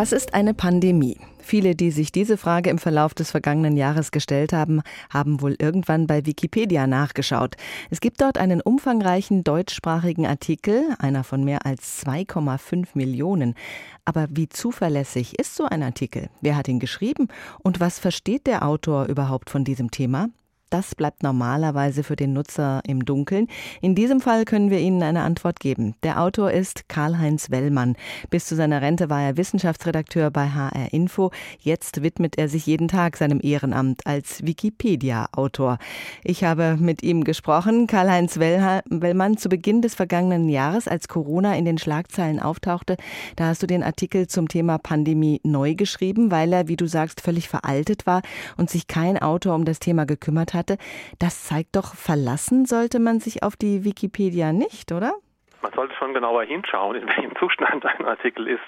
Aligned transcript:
Was 0.00 0.12
ist 0.12 0.32
eine 0.32 0.54
Pandemie? 0.54 1.18
Viele, 1.40 1.74
die 1.74 1.90
sich 1.90 2.12
diese 2.12 2.36
Frage 2.36 2.70
im 2.70 2.78
Verlauf 2.78 3.14
des 3.14 3.32
vergangenen 3.32 3.76
Jahres 3.76 4.12
gestellt 4.12 4.52
haben, 4.52 4.82
haben 5.10 5.40
wohl 5.40 5.56
irgendwann 5.58 6.06
bei 6.06 6.24
Wikipedia 6.24 6.86
nachgeschaut. 6.86 7.56
Es 7.90 8.00
gibt 8.00 8.20
dort 8.20 8.38
einen 8.38 8.60
umfangreichen 8.60 9.42
deutschsprachigen 9.42 10.24
Artikel, 10.24 10.84
einer 11.00 11.24
von 11.24 11.42
mehr 11.42 11.66
als 11.66 12.06
2,5 12.06 12.90
Millionen. 12.94 13.56
Aber 14.04 14.28
wie 14.30 14.48
zuverlässig 14.48 15.36
ist 15.36 15.56
so 15.56 15.64
ein 15.64 15.82
Artikel? 15.82 16.30
Wer 16.42 16.56
hat 16.56 16.68
ihn 16.68 16.78
geschrieben? 16.78 17.26
Und 17.64 17.80
was 17.80 17.98
versteht 17.98 18.46
der 18.46 18.64
Autor 18.64 19.06
überhaupt 19.06 19.50
von 19.50 19.64
diesem 19.64 19.90
Thema? 19.90 20.28
Das 20.70 20.94
bleibt 20.94 21.22
normalerweise 21.22 22.02
für 22.02 22.14
den 22.14 22.34
Nutzer 22.34 22.82
im 22.86 23.06
Dunkeln. 23.06 23.46
In 23.80 23.94
diesem 23.94 24.20
Fall 24.20 24.44
können 24.44 24.70
wir 24.70 24.80
Ihnen 24.80 25.02
eine 25.02 25.22
Antwort 25.22 25.60
geben. 25.60 25.94
Der 26.02 26.20
Autor 26.20 26.50
ist 26.50 26.90
Karl-Heinz 26.90 27.50
Wellmann. 27.50 27.96
Bis 28.28 28.44
zu 28.44 28.54
seiner 28.54 28.82
Rente 28.82 29.08
war 29.08 29.22
er 29.22 29.38
Wissenschaftsredakteur 29.38 30.30
bei 30.30 30.50
HR 30.50 30.92
Info. 30.92 31.30
Jetzt 31.58 32.02
widmet 32.02 32.36
er 32.36 32.50
sich 32.50 32.66
jeden 32.66 32.86
Tag 32.86 33.16
seinem 33.16 33.40
Ehrenamt 33.42 34.06
als 34.06 34.44
Wikipedia-Autor. 34.44 35.78
Ich 36.22 36.44
habe 36.44 36.76
mit 36.78 37.02
ihm 37.02 37.24
gesprochen. 37.24 37.86
Karl-Heinz 37.86 38.38
Wellmann, 38.38 39.38
zu 39.38 39.48
Beginn 39.48 39.80
des 39.80 39.94
vergangenen 39.94 40.50
Jahres, 40.50 40.86
als 40.86 41.08
Corona 41.08 41.56
in 41.56 41.64
den 41.64 41.78
Schlagzeilen 41.78 42.40
auftauchte, 42.40 42.98
da 43.36 43.46
hast 43.46 43.62
du 43.62 43.66
den 43.66 43.82
Artikel 43.82 44.26
zum 44.26 44.48
Thema 44.48 44.76
Pandemie 44.76 45.40
neu 45.44 45.74
geschrieben, 45.74 46.30
weil 46.30 46.52
er, 46.52 46.68
wie 46.68 46.76
du 46.76 46.86
sagst, 46.86 47.22
völlig 47.22 47.48
veraltet 47.48 48.04
war 48.04 48.20
und 48.58 48.68
sich 48.68 48.86
kein 48.86 49.16
Autor 49.16 49.54
um 49.54 49.64
das 49.64 49.78
Thema 49.78 50.04
gekümmert 50.04 50.52
hat 50.52 50.57
hatte. 50.58 50.76
Das 51.18 51.44
zeigt 51.44 51.76
doch, 51.76 51.94
verlassen 51.94 52.66
sollte 52.66 52.98
man 52.98 53.20
sich 53.20 53.42
auf 53.42 53.56
die 53.56 53.84
Wikipedia 53.84 54.52
nicht, 54.52 54.92
oder? 54.92 55.14
Man 55.62 55.72
sollte 55.72 55.94
schon 55.94 56.14
genauer 56.14 56.44
hinschauen, 56.44 56.96
in 56.96 57.08
welchem 57.08 57.34
Zustand 57.36 57.84
ein 57.84 58.04
Artikel 58.04 58.46
ist. 58.46 58.60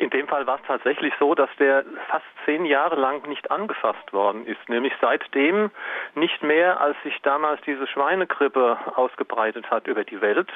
In 0.00 0.08
dem 0.08 0.26
Fall 0.28 0.46
war 0.46 0.56
es 0.56 0.66
tatsächlich 0.66 1.12
so, 1.20 1.34
dass 1.34 1.50
der 1.58 1.84
fast 2.08 2.24
zehn 2.46 2.64
Jahre 2.64 2.96
lang 2.96 3.28
nicht 3.28 3.50
angefasst 3.50 4.14
worden 4.14 4.46
ist, 4.46 4.66
nämlich 4.66 4.94
seitdem 4.98 5.70
nicht 6.14 6.42
mehr, 6.42 6.80
als 6.80 6.96
sich 7.02 7.20
damals 7.20 7.60
diese 7.66 7.86
Schweinegrippe 7.86 8.78
ausgebreitet 8.94 9.70
hat 9.70 9.86
über 9.86 10.02
die 10.04 10.22
Welt. 10.22 10.48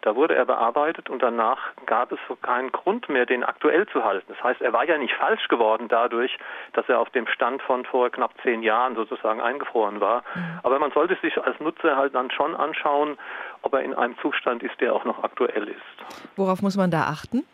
Da 0.00 0.16
wurde 0.16 0.34
er 0.34 0.46
bearbeitet 0.46 1.10
und 1.10 1.22
danach 1.22 1.58
gab 1.84 2.10
es 2.10 2.18
so 2.26 2.36
keinen 2.36 2.72
Grund 2.72 3.10
mehr, 3.10 3.26
den 3.26 3.44
aktuell 3.44 3.86
zu 3.88 4.02
halten. 4.02 4.32
Das 4.32 4.42
heißt, 4.42 4.62
er 4.62 4.72
war 4.72 4.84
ja 4.84 4.96
nicht 4.96 5.12
falsch 5.12 5.46
geworden 5.48 5.88
dadurch, 5.88 6.38
dass 6.72 6.88
er 6.88 6.98
auf 6.98 7.10
dem 7.10 7.26
Stand 7.26 7.60
von 7.60 7.84
vor 7.84 8.08
knapp 8.08 8.32
zehn 8.42 8.62
Jahren 8.62 8.94
sozusagen 8.96 9.42
eingefroren 9.42 10.00
war. 10.00 10.24
Aber 10.62 10.78
man 10.78 10.90
sollte 10.92 11.18
sich 11.20 11.36
als 11.36 11.60
Nutzer 11.60 11.98
halt 11.98 12.14
dann 12.14 12.30
schon 12.30 12.56
anschauen, 12.56 13.18
ob 13.60 13.74
er 13.74 13.80
in 13.80 13.92
einem 13.92 14.16
Zustand 14.22 14.62
ist, 14.62 14.80
der 14.80 14.94
auch 14.94 15.04
noch 15.04 15.22
aktuell 15.22 15.68
ist. 15.68 16.28
Worauf 16.36 16.62
muss 16.62 16.78
man 16.78 16.90
da 16.90 17.02
achten? 17.02 17.44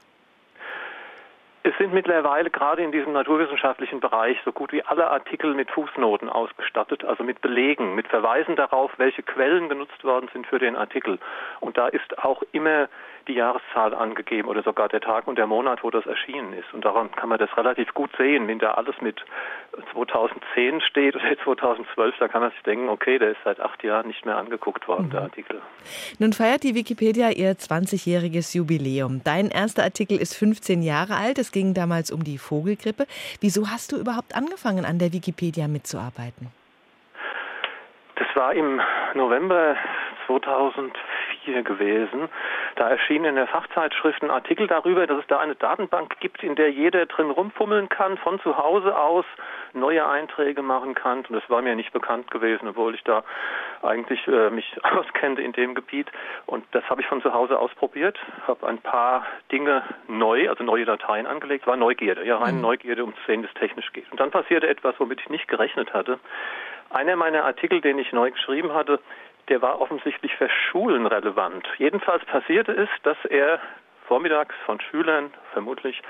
Es 1.64 1.76
sind 1.78 1.92
mittlerweile 1.92 2.50
gerade 2.50 2.82
in 2.82 2.90
diesem 2.90 3.12
naturwissenschaftlichen 3.12 4.00
Bereich 4.00 4.36
so 4.44 4.50
gut 4.50 4.72
wie 4.72 4.82
alle 4.82 5.08
Artikel 5.10 5.54
mit 5.54 5.70
Fußnoten 5.70 6.28
ausgestattet, 6.28 7.04
also 7.04 7.22
mit 7.22 7.40
Belegen, 7.40 7.94
mit 7.94 8.08
Verweisen 8.08 8.56
darauf, 8.56 8.90
welche 8.98 9.22
Quellen 9.22 9.68
genutzt 9.68 10.02
worden 10.02 10.28
sind 10.32 10.46
für 10.48 10.58
den 10.58 10.74
Artikel. 10.74 11.20
Und 11.60 11.78
da 11.78 11.86
ist 11.86 12.18
auch 12.18 12.42
immer 12.50 12.88
die 13.28 13.34
Jahreszahl 13.34 13.94
angegeben 13.94 14.48
oder 14.48 14.62
sogar 14.62 14.88
der 14.88 15.00
Tag 15.00 15.26
und 15.26 15.36
der 15.36 15.46
Monat, 15.46 15.82
wo 15.82 15.90
das 15.90 16.06
erschienen 16.06 16.52
ist. 16.52 16.72
Und 16.72 16.84
daran 16.84 17.10
kann 17.12 17.28
man 17.28 17.38
das 17.38 17.54
relativ 17.56 17.92
gut 17.94 18.10
sehen. 18.16 18.48
Wenn 18.48 18.58
da 18.58 18.72
alles 18.72 19.00
mit 19.00 19.24
2010 19.92 20.80
steht 20.80 21.16
oder 21.16 21.24
2012, 21.44 22.14
da 22.18 22.28
kann 22.28 22.42
man 22.42 22.50
sich 22.50 22.62
denken, 22.62 22.88
okay, 22.88 23.18
der 23.18 23.30
ist 23.30 23.38
seit 23.44 23.60
acht 23.60 23.82
Jahren 23.82 24.08
nicht 24.08 24.24
mehr 24.26 24.36
angeguckt 24.36 24.86
worden, 24.88 25.06
mhm. 25.06 25.10
der 25.10 25.22
Artikel. 25.22 25.62
Nun 26.18 26.32
feiert 26.32 26.62
die 26.62 26.74
Wikipedia 26.74 27.30
ihr 27.30 27.52
20-jähriges 27.52 28.56
Jubiläum. 28.56 29.22
Dein 29.24 29.48
erster 29.48 29.82
Artikel 29.82 30.20
ist 30.20 30.36
15 30.36 30.82
Jahre 30.82 31.16
alt. 31.16 31.38
Es 31.38 31.52
ging 31.52 31.74
damals 31.74 32.10
um 32.10 32.24
die 32.24 32.38
Vogelgrippe. 32.38 33.06
Wieso 33.40 33.68
hast 33.68 33.92
du 33.92 33.96
überhaupt 33.96 34.36
angefangen, 34.36 34.84
an 34.84 34.98
der 34.98 35.12
Wikipedia 35.12 35.68
mitzuarbeiten? 35.68 36.48
Das 38.16 38.28
war 38.34 38.54
im 38.54 38.80
November 39.14 39.76
2004 40.26 41.62
gewesen. 41.62 42.28
Da 42.76 42.88
erschienen 42.88 43.26
in 43.26 43.34
der 43.36 43.46
Fachzeitschrift 43.46 44.22
ein 44.22 44.30
Artikel 44.30 44.66
darüber, 44.66 45.06
dass 45.06 45.18
es 45.18 45.26
da 45.26 45.38
eine 45.38 45.54
Datenbank 45.54 46.18
gibt, 46.20 46.42
in 46.42 46.54
der 46.54 46.70
jeder 46.70 47.06
drin 47.06 47.30
rumfummeln 47.30 47.88
kann, 47.88 48.16
von 48.18 48.40
zu 48.40 48.56
Hause 48.56 48.96
aus 48.96 49.24
neue 49.74 50.06
Einträge 50.08 50.62
machen 50.62 50.94
kann. 50.94 51.18
Und 51.18 51.32
das 51.32 51.48
war 51.48 51.60
mir 51.62 51.74
nicht 51.74 51.92
bekannt 51.92 52.30
gewesen, 52.30 52.68
obwohl 52.68 52.94
ich 52.94 53.04
da 53.04 53.24
eigentlich 53.82 54.26
äh, 54.26 54.50
mich 54.50 54.76
auskennte 54.84 55.42
in 55.42 55.52
dem 55.52 55.74
Gebiet. 55.74 56.10
Und 56.46 56.64
das 56.72 56.84
habe 56.88 57.02
ich 57.02 57.06
von 57.06 57.20
zu 57.22 57.32
Hause 57.32 57.58
ausprobiert, 57.58 58.18
habe 58.46 58.66
ein 58.66 58.78
paar 58.78 59.26
Dinge 59.50 59.82
neu, 60.08 60.48
also 60.48 60.64
neue 60.64 60.84
Dateien 60.84 61.26
angelegt, 61.26 61.66
war 61.66 61.76
Neugierde, 61.76 62.24
ja 62.24 62.38
rein 62.38 62.56
mhm. 62.56 62.62
Neugierde, 62.62 63.04
um 63.04 63.14
zu 63.14 63.20
sehen, 63.26 63.42
wie 63.42 63.46
es 63.46 63.54
technisch 63.54 63.92
geht. 63.92 64.10
Und 64.10 64.20
dann 64.20 64.30
passierte 64.30 64.68
etwas, 64.68 64.94
womit 64.98 65.20
ich 65.20 65.28
nicht 65.28 65.48
gerechnet 65.48 65.92
hatte. 65.92 66.18
Einer 66.90 67.16
meiner 67.16 67.44
Artikel, 67.44 67.80
den 67.80 67.98
ich 67.98 68.12
neu 68.12 68.30
geschrieben 68.30 68.74
hatte, 68.74 69.00
der 69.48 69.62
war 69.62 69.80
offensichtlich 69.80 70.34
für 70.36 70.48
Schulen 70.48 71.06
relevant. 71.06 71.66
Jedenfalls 71.78 72.24
passierte 72.24 72.72
es, 72.72 72.88
dass 73.02 73.16
er 73.26 73.60
vormittags 74.06 74.54
von 74.66 74.80
Schülern 74.80 75.32
vermutlich 75.52 76.02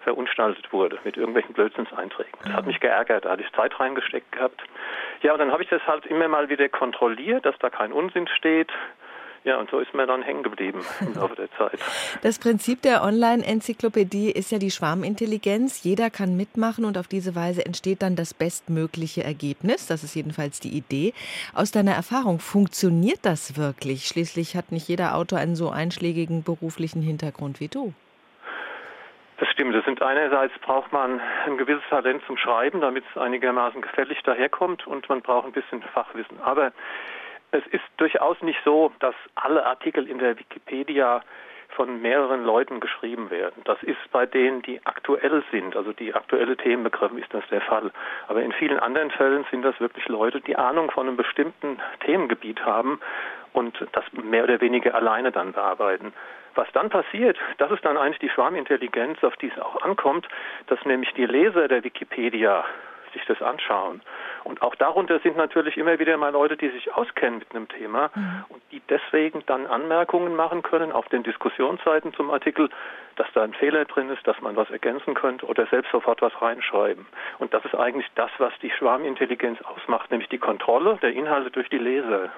verunstaltet 0.00 0.72
wurde 0.72 0.98
mit 1.04 1.16
irgendwelchen 1.16 1.54
Blödsinnseinträgen. 1.54 2.32
Das 2.44 2.52
hat 2.52 2.66
mich 2.66 2.80
geärgert, 2.80 3.24
da 3.24 3.30
hatte 3.30 3.42
ich 3.42 3.52
Zeit 3.52 3.78
reingesteckt 3.78 4.32
gehabt. 4.32 4.62
Ja, 5.22 5.32
und 5.32 5.38
dann 5.38 5.52
habe 5.52 5.62
ich 5.62 5.68
das 5.68 5.84
halt 5.86 6.06
immer 6.06 6.28
mal 6.28 6.48
wieder 6.48 6.68
kontrolliert, 6.68 7.44
dass 7.44 7.58
da 7.58 7.68
kein 7.68 7.92
Unsinn 7.92 8.28
steht. 8.28 8.70
Ja, 9.48 9.56
und 9.56 9.70
so 9.70 9.78
ist 9.78 9.94
mir 9.94 10.06
dann 10.06 10.20
hängen 10.20 10.42
geblieben 10.42 10.84
im 11.00 11.14
Laufe 11.14 11.34
der 11.34 11.50
Zeit. 11.52 11.80
Das 12.20 12.38
Prinzip 12.38 12.82
der 12.82 13.02
Online-Enzyklopädie 13.02 14.30
ist 14.30 14.52
ja 14.52 14.58
die 14.58 14.70
Schwarmintelligenz. 14.70 15.82
Jeder 15.84 16.10
kann 16.10 16.36
mitmachen 16.36 16.84
und 16.84 16.98
auf 16.98 17.08
diese 17.08 17.34
Weise 17.34 17.64
entsteht 17.64 18.02
dann 18.02 18.14
das 18.14 18.34
bestmögliche 18.34 19.24
Ergebnis. 19.24 19.86
Das 19.86 20.04
ist 20.04 20.14
jedenfalls 20.14 20.60
die 20.60 20.76
Idee. 20.76 21.14
Aus 21.54 21.70
deiner 21.70 21.92
Erfahrung, 21.92 22.40
funktioniert 22.40 23.20
das 23.22 23.56
wirklich? 23.56 24.04
Schließlich 24.04 24.54
hat 24.54 24.70
nicht 24.70 24.86
jeder 24.86 25.14
Autor 25.14 25.38
einen 25.38 25.56
so 25.56 25.70
einschlägigen 25.70 26.42
beruflichen 26.42 27.00
Hintergrund 27.00 27.58
wie 27.58 27.68
du. 27.68 27.94
Das 29.38 29.48
stimmt. 29.48 29.74
Das 29.74 29.86
sind 29.86 30.02
einerseits 30.02 30.52
braucht 30.58 30.92
man 30.92 31.22
ein 31.46 31.56
gewisses 31.56 31.84
Talent 31.88 32.22
zum 32.26 32.36
Schreiben, 32.36 32.82
damit 32.82 33.02
es 33.10 33.18
einigermaßen 33.18 33.80
gefällig 33.80 34.20
daherkommt 34.24 34.86
und 34.86 35.08
man 35.08 35.22
braucht 35.22 35.46
ein 35.46 35.52
bisschen 35.52 35.80
Fachwissen. 35.94 36.38
Aber 36.42 36.72
es 37.50 37.66
ist 37.68 37.84
durchaus 37.96 38.40
nicht 38.42 38.58
so, 38.64 38.92
dass 39.00 39.14
alle 39.34 39.64
Artikel 39.64 40.08
in 40.08 40.18
der 40.18 40.38
Wikipedia 40.38 41.22
von 41.70 42.00
mehreren 42.00 42.44
Leuten 42.44 42.80
geschrieben 42.80 43.30
werden. 43.30 43.62
Das 43.64 43.82
ist 43.82 43.98
bei 44.10 44.26
denen, 44.26 44.62
die 44.62 44.80
aktuell 44.84 45.42
sind, 45.50 45.76
also 45.76 45.92
die 45.92 46.14
aktuelle 46.14 46.56
Themen 46.56 46.82
begriffen, 46.82 47.18
ist 47.18 47.32
das 47.32 47.46
der 47.50 47.60
Fall. 47.60 47.90
Aber 48.26 48.42
in 48.42 48.52
vielen 48.52 48.78
anderen 48.78 49.10
Fällen 49.10 49.44
sind 49.50 49.62
das 49.62 49.78
wirklich 49.78 50.08
Leute, 50.08 50.40
die 50.40 50.56
Ahnung 50.56 50.90
von 50.90 51.06
einem 51.06 51.16
bestimmten 51.16 51.78
Themengebiet 52.04 52.64
haben 52.64 53.00
und 53.52 53.74
das 53.92 54.04
mehr 54.12 54.44
oder 54.44 54.60
weniger 54.60 54.94
alleine 54.94 55.30
dann 55.30 55.52
bearbeiten. 55.52 56.12
Was 56.54 56.66
dann 56.72 56.90
passiert, 56.90 57.38
das 57.58 57.70
ist 57.70 57.84
dann 57.84 57.96
eigentlich 57.96 58.18
die 58.18 58.30
Schwarmintelligenz, 58.30 59.22
auf 59.22 59.36
die 59.36 59.48
es 59.54 59.58
auch 59.60 59.80
ankommt, 59.82 60.26
dass 60.66 60.84
nämlich 60.84 61.12
die 61.14 61.26
Leser 61.26 61.68
der 61.68 61.84
Wikipedia 61.84 62.64
sich 63.12 63.24
das 63.26 63.40
anschauen. 63.40 64.00
Und 64.44 64.62
auch 64.62 64.74
darunter 64.74 65.18
sind 65.20 65.36
natürlich 65.36 65.76
immer 65.76 65.98
wieder 65.98 66.16
mal 66.16 66.32
Leute, 66.32 66.56
die 66.56 66.68
sich 66.68 66.92
auskennen 66.94 67.40
mit 67.40 67.50
einem 67.54 67.68
Thema 67.68 68.10
mhm. 68.14 68.44
und 68.48 68.62
die 68.72 68.82
deswegen 68.88 69.42
dann 69.46 69.66
Anmerkungen 69.66 70.34
machen 70.36 70.62
können 70.62 70.92
auf 70.92 71.08
den 71.08 71.22
Diskussionsseiten 71.22 72.12
zum 72.14 72.30
Artikel, 72.30 72.68
dass 73.16 73.26
da 73.34 73.42
ein 73.42 73.54
Fehler 73.54 73.84
drin 73.84 74.10
ist, 74.10 74.26
dass 74.26 74.40
man 74.40 74.56
was 74.56 74.70
ergänzen 74.70 75.14
könnte 75.14 75.46
oder 75.46 75.66
selbst 75.66 75.90
sofort 75.90 76.22
was 76.22 76.40
reinschreiben. 76.40 77.06
Und 77.38 77.52
das 77.52 77.64
ist 77.64 77.74
eigentlich 77.74 78.06
das, 78.14 78.30
was 78.38 78.52
die 78.62 78.70
Schwarmintelligenz 78.70 79.60
ausmacht, 79.62 80.10
nämlich 80.10 80.28
die 80.28 80.38
Kontrolle 80.38 80.98
der 81.02 81.12
Inhalte 81.12 81.50
durch 81.50 81.68
die 81.68 81.78
Leser. 81.78 82.30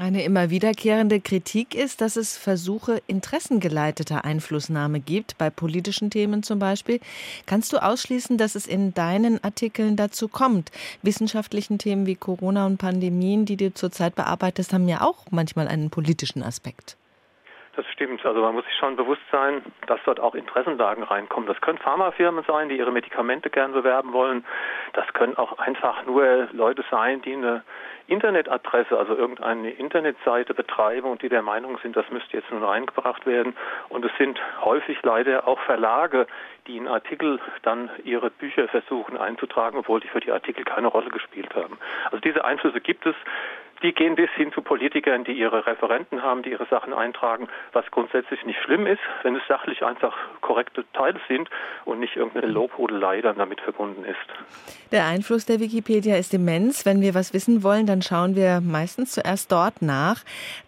Eine 0.00 0.24
immer 0.24 0.50
wiederkehrende 0.50 1.20
Kritik 1.20 1.76
ist, 1.76 2.00
dass 2.00 2.16
es 2.16 2.36
Versuche 2.36 3.00
interessengeleiteter 3.06 4.24
Einflussnahme 4.24 4.98
gibt, 4.98 5.38
bei 5.38 5.48
politischen 5.48 6.10
Themen 6.10 6.42
zum 6.42 6.58
Beispiel. 6.58 6.98
Kannst 7.46 7.72
du 7.72 7.78
ausschließen, 7.78 8.36
dass 8.36 8.56
es 8.56 8.66
in 8.66 8.94
deinen 8.94 9.42
Artikeln 9.44 9.94
dazu 9.96 10.26
kommt? 10.26 10.72
Wissenschaftlichen 11.02 11.78
Themen 11.78 12.06
wie 12.06 12.16
Corona 12.16 12.66
und 12.66 12.78
Pandemien, 12.78 13.44
die 13.44 13.56
du 13.56 13.72
zurzeit 13.72 14.16
bearbeitest, 14.16 14.72
haben 14.72 14.88
ja 14.88 15.02
auch 15.02 15.26
manchmal 15.30 15.68
einen 15.68 15.90
politischen 15.90 16.42
Aspekt. 16.42 16.96
Das 17.76 17.86
stimmt. 17.86 18.24
Also 18.24 18.40
man 18.40 18.54
muss 18.54 18.64
sich 18.64 18.76
schon 18.76 18.96
bewusst 18.96 19.22
sein, 19.32 19.62
dass 19.86 20.00
dort 20.04 20.20
auch 20.20 20.34
Interessenlagen 20.34 21.02
reinkommen. 21.02 21.48
Das 21.48 21.60
können 21.60 21.78
Pharmafirmen 21.78 22.44
sein, 22.46 22.68
die 22.68 22.76
ihre 22.76 22.92
Medikamente 22.92 23.50
gern 23.50 23.72
bewerben 23.72 24.12
wollen. 24.12 24.44
Das 24.92 25.06
können 25.12 25.36
auch 25.36 25.58
einfach 25.58 26.04
nur 26.06 26.48
Leute 26.52 26.84
sein, 26.90 27.22
die 27.22 27.34
eine 27.34 27.62
Internetadresse, 28.06 28.98
also 28.98 29.16
irgendeine 29.16 29.70
Internetseite 29.70 30.54
betreiben 30.54 31.08
und 31.08 31.22
die 31.22 31.28
der 31.28 31.42
Meinung 31.42 31.78
sind, 31.82 31.96
das 31.96 32.08
müsste 32.10 32.36
jetzt 32.36 32.50
nun 32.50 32.64
eingebracht 32.64 33.26
werden. 33.26 33.56
Und 33.88 34.04
es 34.04 34.12
sind 34.18 34.38
häufig 34.62 34.98
leider 35.02 35.48
auch 35.48 35.58
Verlage, 35.60 36.26
die 36.66 36.76
in 36.76 36.88
Artikel 36.88 37.40
dann 37.62 37.90
ihre 38.04 38.30
Bücher 38.30 38.68
versuchen 38.68 39.16
einzutragen, 39.16 39.78
obwohl 39.78 40.00
die 40.00 40.08
für 40.08 40.20
die 40.20 40.32
Artikel 40.32 40.64
keine 40.64 40.88
Rolle 40.88 41.10
gespielt 41.10 41.54
haben. 41.54 41.78
Also 42.06 42.18
diese 42.18 42.44
Einflüsse 42.44 42.80
gibt 42.80 43.06
es. 43.06 43.14
Die 43.82 43.92
gehen 43.92 44.14
bis 44.14 44.30
hin 44.30 44.52
zu 44.52 44.62
Politikern, 44.62 45.24
die 45.24 45.32
ihre 45.32 45.66
Referenten 45.66 46.22
haben, 46.22 46.42
die 46.42 46.50
ihre 46.50 46.66
Sachen 46.66 46.92
eintragen, 46.92 47.48
was 47.72 47.84
grundsätzlich 47.90 48.44
nicht 48.44 48.60
schlimm 48.62 48.86
ist, 48.86 49.00
wenn 49.22 49.36
es 49.36 49.42
sachlich 49.48 49.84
einfach 49.84 50.16
korrekte 50.40 50.84
Teile 50.92 51.20
sind 51.28 51.48
und 51.84 52.00
nicht 52.00 52.16
irgendeine 52.16 52.46
Lobhudelei 52.52 53.20
dann 53.20 53.36
damit 53.36 53.60
verbunden 53.60 54.04
ist. 54.04 54.16
Der 54.92 55.06
Einfluss 55.06 55.46
der 55.46 55.60
Wikipedia 55.60 56.16
ist 56.16 56.32
immens. 56.34 56.86
Wenn 56.86 57.00
wir 57.00 57.14
was 57.14 57.34
wissen 57.34 57.62
wollen, 57.62 57.86
dann 57.86 58.02
schauen 58.02 58.36
wir 58.36 58.60
meistens 58.60 59.12
zuerst 59.12 59.50
dort 59.50 59.82
nach. 59.82 60.22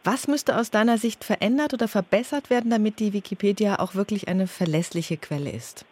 Was 0.05 0.29
müsste 0.29 0.57
aus 0.57 0.71
deiner 0.71 0.99
Sicht 0.99 1.25
verändert 1.25 1.75
oder 1.75 1.89
verbessert 1.89 2.51
werden, 2.51 2.71
damit 2.71 3.01
die 3.01 3.13
Wikipedia 3.13 3.77
auch 3.79 3.95
wirklich 3.95 4.29
eine 4.29 4.47
verlässliche 4.47 5.17
Quelle 5.17 5.51
ist? 5.51 5.87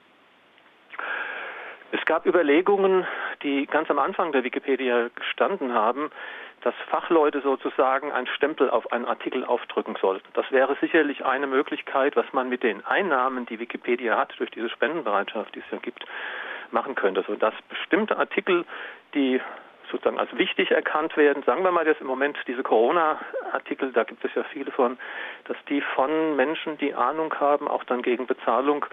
Es 1.93 2.05
gab 2.07 2.27
Überlegungen, 2.27 3.07
die 3.43 3.67
ganz 3.67 3.89
am 3.89 3.99
Anfang 3.99 4.33
der 4.33 4.43
Wikipedia 4.43 5.09
gestanden 5.15 5.75
haben, 5.75 6.11
dass 6.65 6.75
Fachleute 6.89 7.43
sozusagen 7.43 8.11
einen 8.11 8.27
Stempel 8.27 8.71
auf 8.71 8.91
einen 8.91 9.05
Artikel 9.05 9.45
aufdrücken 9.45 9.97
sollten. 10.01 10.27
Das 10.33 10.51
wäre 10.51 10.77
sicherlich 10.81 11.23
eine 11.23 11.47
Möglichkeit, 11.47 12.17
was 12.17 12.25
man 12.33 12.49
mit 12.49 12.63
den 12.63 12.85
Einnahmen, 12.87 13.45
die 13.45 13.61
Wikipedia 13.61 14.17
hat, 14.17 14.33
durch 14.39 14.51
diese 14.51 14.71
Spendenbereitschaft, 14.71 15.55
die 15.55 15.59
es 15.59 15.71
ja 15.71 15.79
gibt, 15.79 16.07
machen 16.71 16.95
könnte. 16.95 17.23
So 17.27 17.35
dass 17.35 17.53
bestimmte 17.69 18.17
Artikel, 18.17 18.65
die 19.13 19.43
sozusagen 19.93 20.19
als 20.19 20.35
wichtig 20.39 20.71
erkannt 20.71 21.15
werden, 21.19 21.43
sagen 21.43 21.63
wir 21.63 21.71
mal 21.71 21.87
jetzt 21.87 22.01
im 22.01 22.07
Moment 22.07 22.39
diese 22.47 22.63
Corona-Artikel, 22.63 23.93
da 23.93 24.05
gibt 24.05 24.25
es 24.25 24.35
ja 24.35 24.43
viele 24.45 24.73
von, 24.73 24.97
dass 25.45 25.59
die 25.69 25.83
von 25.83 26.35
Menschen, 26.35 26.79
die 26.79 26.95
Ahnung 26.95 27.33
haben, 27.39 27.69
auch 27.69 27.85
dann 27.85 28.01
gegen 28.01 28.27
Bezahlung 28.27 28.87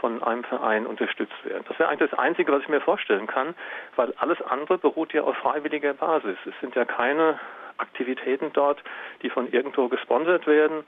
von 0.00 0.22
einem 0.22 0.44
Verein 0.44 0.86
unterstützt 0.86 1.44
werden. 1.44 1.64
Das 1.68 1.78
wäre 1.78 1.88
eigentlich 1.88 2.10
das 2.10 2.18
Einzige, 2.18 2.52
was 2.52 2.62
ich 2.62 2.68
mir 2.68 2.80
vorstellen 2.80 3.26
kann, 3.26 3.54
weil 3.96 4.12
alles 4.18 4.40
andere 4.42 4.78
beruht 4.78 5.12
ja 5.12 5.22
auf 5.22 5.36
freiwilliger 5.36 5.94
Basis. 5.94 6.36
Es 6.44 6.54
sind 6.60 6.74
ja 6.74 6.84
keine 6.84 7.38
Aktivitäten 7.78 8.52
dort, 8.52 8.82
die 9.22 9.30
von 9.30 9.50
irgendwo 9.50 9.88
gesponsert 9.88 10.46
werden 10.46 10.84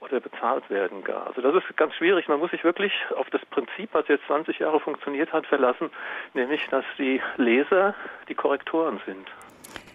oder 0.00 0.20
bezahlt 0.20 0.68
werden 0.70 1.02
gar. 1.04 1.26
Also 1.26 1.40
das 1.40 1.54
ist 1.54 1.76
ganz 1.76 1.94
schwierig. 1.94 2.28
Man 2.28 2.38
muss 2.38 2.50
sich 2.50 2.64
wirklich 2.64 2.92
auf 3.16 3.30
das 3.30 3.44
Prinzip, 3.46 3.90
was 3.92 4.06
jetzt 4.08 4.26
20 4.26 4.58
Jahre 4.58 4.80
funktioniert 4.80 5.32
hat, 5.32 5.46
verlassen, 5.46 5.90
nämlich 6.34 6.66
dass 6.68 6.84
die 6.98 7.20
Leser 7.36 7.94
die 8.28 8.34
Korrektoren 8.34 9.00
sind. 9.06 9.28